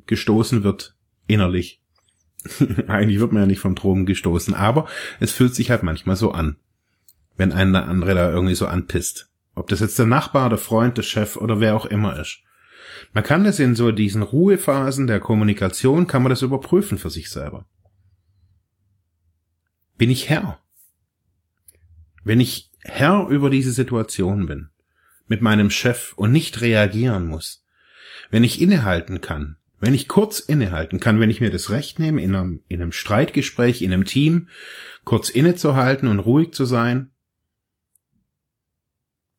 gestoßen 0.06 0.62
wird 0.62 0.96
innerlich. 1.26 1.82
Eigentlich 2.88 3.20
wird 3.20 3.32
man 3.32 3.42
ja 3.42 3.46
nicht 3.46 3.60
vom 3.60 3.76
Thron 3.76 4.06
gestoßen, 4.06 4.54
aber 4.54 4.86
es 5.20 5.32
fühlt 5.32 5.54
sich 5.54 5.70
halt 5.70 5.82
manchmal 5.82 6.16
so 6.16 6.32
an, 6.32 6.56
wenn 7.36 7.52
ein 7.52 7.74
andere 7.74 8.14
da 8.14 8.30
irgendwie 8.30 8.54
so 8.54 8.66
anpisst. 8.66 9.28
Ob 9.54 9.68
das 9.68 9.80
jetzt 9.80 9.98
der 9.98 10.06
Nachbar, 10.06 10.48
der 10.48 10.58
Freund, 10.58 10.96
der 10.96 11.02
Chef 11.02 11.36
oder 11.36 11.60
wer 11.60 11.76
auch 11.76 11.86
immer 11.86 12.18
ist. 12.18 12.42
Man 13.12 13.24
kann 13.24 13.44
das 13.44 13.58
in 13.58 13.74
so 13.74 13.92
diesen 13.92 14.22
Ruhephasen 14.22 15.06
der 15.06 15.20
Kommunikation, 15.20 16.06
kann 16.06 16.22
man 16.22 16.30
das 16.30 16.42
überprüfen 16.42 16.98
für 16.98 17.10
sich 17.10 17.30
selber. 17.30 17.66
Bin 19.98 20.10
ich 20.10 20.28
Herr? 20.30 20.58
Wenn 22.24 22.40
ich 22.40 22.70
Herr 22.80 23.28
über 23.28 23.50
diese 23.50 23.72
Situation 23.72 24.46
bin, 24.46 24.70
mit 25.32 25.40
meinem 25.40 25.70
Chef 25.70 26.12
und 26.16 26.30
nicht 26.30 26.60
reagieren 26.60 27.26
muss, 27.26 27.64
wenn 28.30 28.44
ich 28.44 28.60
innehalten 28.60 29.22
kann, 29.22 29.56
wenn 29.80 29.94
ich 29.94 30.06
kurz 30.06 30.40
innehalten 30.40 31.00
kann, 31.00 31.20
wenn 31.20 31.30
ich 31.30 31.40
mir 31.40 31.50
das 31.50 31.70
Recht 31.70 31.98
nehme, 31.98 32.20
in 32.22 32.34
einem, 32.34 32.60
in 32.68 32.82
einem 32.82 32.92
Streitgespräch, 32.92 33.80
in 33.80 33.94
einem 33.94 34.04
Team, 34.04 34.50
kurz 35.04 35.30
innezuhalten 35.30 36.06
und 36.06 36.18
ruhig 36.18 36.52
zu 36.52 36.66
sein 36.66 37.12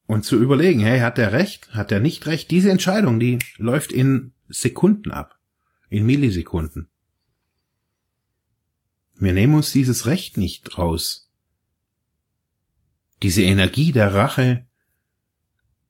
und 0.07 0.25
zu 0.25 0.41
überlegen, 0.41 0.79
hey, 0.79 0.99
hat 1.01 1.19
der 1.19 1.31
Recht, 1.31 1.75
hat 1.75 1.91
er 1.91 1.99
nicht 1.99 2.25
Recht? 2.25 2.49
Diese 2.49 2.71
Entscheidung, 2.71 3.19
die 3.19 3.37
läuft 3.57 3.91
in 3.91 4.33
Sekunden 4.47 5.11
ab, 5.11 5.37
in 5.91 6.07
Millisekunden. 6.07 6.89
Wir 9.19 9.33
nehmen 9.33 9.53
uns 9.53 9.71
dieses 9.71 10.07
Recht 10.07 10.37
nicht 10.37 10.75
raus. 10.75 11.29
Diese 13.21 13.43
Energie 13.43 13.91
der 13.91 14.15
Rache, 14.15 14.65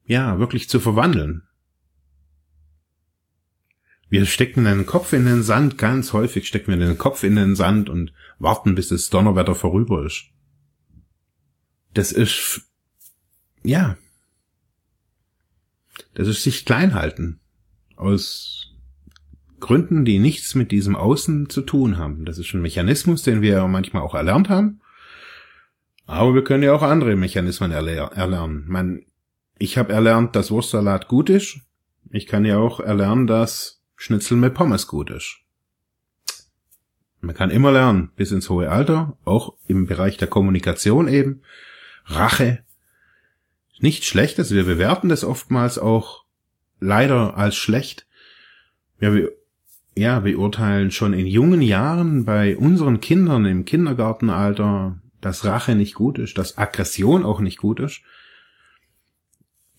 ja, 0.06 0.40
wirklich 0.40 0.70
zu 0.70 0.80
verwandeln, 0.80 1.44
wir 4.14 4.28
stecken 4.28 4.66
den 4.66 4.86
Kopf 4.86 5.12
in 5.14 5.26
den 5.26 5.42
Sand, 5.42 5.80
ganz 5.80 6.14
häufig 6.14 6.48
stecken 6.48 6.68
wir 6.68 6.78
den 6.78 7.00
Kopf 7.00 7.24
in 7.24 7.36
den 7.36 7.56
Sand 7.56 7.90
und 7.90 8.14
warten, 8.38 8.76
bis 8.76 8.90
das 8.90 9.10
Donnerwetter 9.10 9.56
vorüber 9.56 10.06
ist. 10.06 10.26
Das 11.96 12.12
ist, 12.12 12.62
ja, 13.64 13.98
das 16.14 16.28
ist 16.28 16.44
sich 16.44 16.64
klein 16.64 16.94
halten. 16.94 17.40
Aus 17.96 18.76
Gründen, 19.60 20.06
die 20.06 20.20
nichts 20.20 20.54
mit 20.54 20.72
diesem 20.72 20.96
Außen 20.96 21.50
zu 21.50 21.62
tun 21.62 21.98
haben. 21.98 22.26
Das 22.26 22.38
ist 22.38 22.54
ein 22.54 22.62
Mechanismus, 22.62 23.24
den 23.24 23.42
wir 23.42 23.66
manchmal 23.68 24.04
auch 24.04 24.14
erlernt 24.14 24.48
haben. 24.48 24.82
Aber 26.06 26.36
wir 26.36 26.44
können 26.44 26.62
ja 26.62 26.74
auch 26.74 26.84
andere 26.84 27.16
Mechanismen 27.16 27.72
erlernen. 27.72 28.66
Man, 28.68 29.06
ich 29.58 29.78
habe 29.78 29.94
erlernt, 29.94 30.36
dass 30.36 30.52
Wurstsalat 30.52 31.08
gut 31.08 31.30
ist. 31.30 31.60
Ich 32.12 32.28
kann 32.28 32.46
ja 32.46 32.58
auch 32.58 32.80
erlernen, 32.80 33.28
dass 33.28 33.82
Schnitzel 33.96 34.38
mit 34.38 34.54
Pommes 34.54 34.88
gut 34.88 35.10
ist. 35.10 35.38
Man 37.22 37.36
kann 37.36 37.52
immer 37.52 37.72
lernen, 37.72 38.12
bis 38.18 38.32
ins 38.32 38.50
hohe 38.50 38.70
Alter, 38.70 39.18
auch 39.24 39.54
im 39.68 39.88
Bereich 39.88 40.18
der 40.18 40.28
Kommunikation 40.28 41.08
eben. 41.08 41.42
Rache. 42.06 42.64
Nicht 43.80 44.04
schlecht, 44.04 44.40
also 44.40 44.56
wir 44.56 44.66
bewerten 44.66 45.10
das 45.10 45.24
oftmals 45.24 45.78
auch 45.78 46.26
leider 46.82 47.38
als 47.38 47.56
schlecht. 47.56 48.08
Ja, 49.00 49.14
wir, 49.14 49.32
ja, 49.96 50.20
beurteilen 50.20 50.92
schon 50.92 51.14
in 51.14 51.26
jungen 51.26 51.62
Jahren 51.62 52.26
bei 52.26 52.58
unseren 52.58 53.00
Kindern 53.00 53.46
im 53.46 53.64
Kindergartenalter, 53.64 55.00
dass 55.22 55.46
Rache 55.46 55.76
nicht 55.76 55.94
gut 55.94 56.20
ist, 56.20 56.38
dass 56.38 56.58
Aggression 56.58 57.24
auch 57.24 57.40
nicht 57.40 57.58
gut 57.58 57.80
ist. 57.80 58.02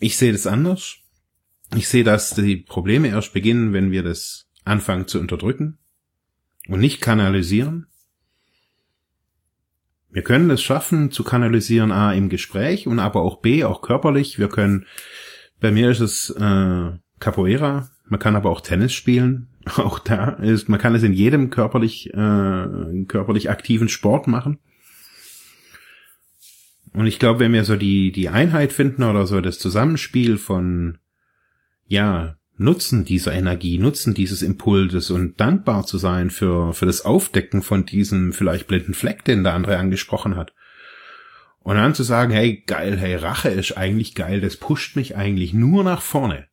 Ich 0.05 0.19
sehe 0.19 0.33
das 0.33 0.47
anders. 0.47 0.97
Ich 1.75 1.89
sehe, 1.89 2.05
dass 2.05 2.35
die 2.35 2.57
Probleme 2.57 3.09
erst 3.09 3.33
beginnen, 3.33 3.73
wenn 3.73 3.91
wir 3.91 4.03
das 4.03 4.51
anfangen 4.63 5.07
zu 5.07 5.19
unterdrücken 5.19 5.79
und 6.69 6.81
nicht 6.81 7.01
kanalisieren. 7.01 7.87
Wir 10.11 10.21
können 10.21 10.51
es 10.51 10.61
schaffen, 10.63 11.11
zu 11.11 11.25
kanalisieren, 11.25 11.91
A, 11.91 12.13
im 12.13 12.29
Gespräch 12.29 12.87
und 12.87 12.99
aber 12.99 13.23
auch 13.23 13.41
B, 13.41 13.65
auch 13.65 13.81
körperlich. 13.81 14.39
Wir 14.39 14.51
können, 14.51 14.85
bei 15.61 15.73
mir 15.73 15.91
ist 15.91 16.01
es 16.01 16.29
äh, 16.29 16.91
Capoeira, 17.19 17.89
man 18.05 18.21
kann 18.21 18.37
aber 18.37 18.51
auch 18.51 18.61
Tennis 18.61 18.93
spielen. 18.93 19.49
Auch 19.77 19.99
da 19.99 20.29
ist, 20.35 20.69
man 20.69 20.79
kann 20.79 20.95
es 20.95 21.03
in 21.03 21.15
jedem 21.15 21.49
körperlich, 21.49 22.13
äh, 22.13 23.05
körperlich 23.09 23.49
aktiven 23.49 23.89
Sport 23.89 24.27
machen. 24.27 24.59
Und 26.95 27.07
ich 27.07 27.19
glaube, 27.19 27.41
wenn 27.41 27.53
wir 27.53 27.65
so 27.65 27.77
die, 27.77 28.13
die 28.13 28.29
Einheit 28.29 28.73
finden 28.73 29.03
oder 29.03 29.27
so 29.27 29.41
das 29.41 29.59
Zusammenspiel 29.59 30.39
von 30.39 30.99
ja, 31.87 32.37
Nutzen 32.57 33.05
dieser 33.05 33.33
Energie, 33.33 33.79
Nutzen 33.79 34.15
dieses 34.15 34.43
Impulses 34.43 35.11
und 35.11 35.41
dankbar 35.41 35.85
zu 35.85 35.99
sein 35.99 36.31
für, 36.31 36.73
für 36.73 36.87
das 36.87 37.05
Aufdecken 37.05 37.63
von 37.63 37.85
diesem 37.85 38.33
vielleicht 38.33 38.69
blinden 38.69 38.95
Fleck, 38.95 39.25
den 39.25 39.43
der 39.43 39.55
andere 39.55 39.77
angesprochen 39.77 40.37
hat. 40.37 40.55
Und 41.59 41.77
dann 41.77 41.95
zu 41.95 42.05
sagen, 42.05 42.31
hey, 42.31 42.63
geil, 42.65 42.97
hey, 42.97 43.17
Rache 43.17 43.49
ist 43.49 43.77
eigentlich 43.77 44.15
geil, 44.15 44.41
das 44.41 44.57
pusht 44.57 44.95
mich 44.95 45.17
eigentlich 45.17 45.53
nur 45.53 45.83
nach 45.83 46.01
vorne. 46.01 46.47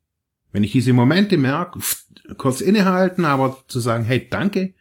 Wenn 0.52 0.64
ich 0.64 0.72
diese 0.72 0.94
Momente 0.94 1.38
merke, 1.38 1.80
kurz 2.38 2.62
innehalten, 2.62 3.26
aber 3.26 3.64
zu 3.68 3.80
sagen, 3.80 4.06
hey, 4.06 4.28
danke, 4.28 4.74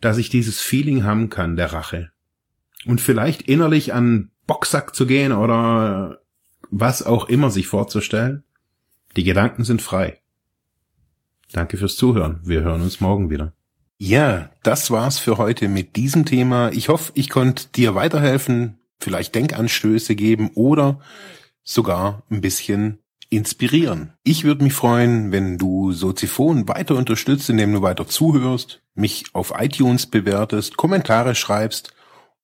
dass 0.00 0.16
ich 0.16 0.28
dieses 0.28 0.60
Feeling 0.60 1.02
haben 1.02 1.28
kann, 1.28 1.56
der 1.56 1.72
Rache. 1.72 2.12
Und 2.86 3.00
vielleicht 3.00 3.42
innerlich 3.42 3.92
an 3.92 4.30
Boxsack 4.46 4.94
zu 4.94 5.06
gehen 5.06 5.32
oder 5.32 6.20
was 6.70 7.02
auch 7.02 7.28
immer 7.28 7.50
sich 7.50 7.66
vorzustellen 7.66 8.44
die 9.16 9.24
Gedanken 9.24 9.64
sind 9.64 9.82
frei. 9.82 10.18
Danke 11.52 11.78
fürs 11.78 11.96
Zuhören. 11.96 12.40
Wir 12.44 12.62
hören 12.62 12.82
uns 12.82 13.00
morgen 13.00 13.30
wieder. 13.30 13.52
Ja, 13.98 14.50
das 14.62 14.90
war's 14.90 15.18
für 15.18 15.38
heute 15.38 15.68
mit 15.68 15.96
diesem 15.96 16.26
Thema. 16.26 16.70
Ich 16.72 16.90
hoffe, 16.90 17.12
ich 17.14 17.30
konnte 17.30 17.68
dir 17.74 17.94
weiterhelfen, 17.94 18.78
vielleicht 19.00 19.34
Denkanstöße 19.34 20.14
geben 20.16 20.50
oder 20.54 21.00
sogar 21.64 22.24
ein 22.30 22.42
bisschen 22.42 22.98
inspirieren. 23.30 24.12
Ich 24.22 24.44
würde 24.44 24.64
mich 24.64 24.74
freuen, 24.74 25.32
wenn 25.32 25.56
du 25.56 25.92
Soziphon 25.92 26.68
weiter 26.68 26.94
unterstützt, 26.94 27.48
indem 27.48 27.72
du 27.72 27.82
weiter 27.82 28.06
zuhörst, 28.06 28.82
mich 28.94 29.24
auf 29.32 29.54
iTunes 29.56 30.06
bewertest, 30.06 30.76
Kommentare 30.76 31.34
schreibst 31.34 31.95